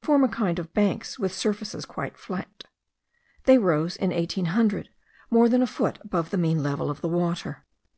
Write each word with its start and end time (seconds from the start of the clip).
form 0.00 0.24
a 0.24 0.28
kind 0.28 0.58
of 0.58 0.72
banks 0.72 1.18
with 1.18 1.34
surfaces 1.34 1.84
quite 1.84 2.16
flat. 2.16 2.64
They 3.44 3.58
rose, 3.58 3.94
in 3.94 4.08
1800, 4.10 4.88
more 5.30 5.50
than 5.50 5.60
a 5.60 5.66
foot 5.66 5.98
above 6.00 6.30
the 6.30 6.38
mean 6.38 6.62
level 6.62 6.88
of 6.88 7.02
the 7.02 7.08
water. 7.12 7.66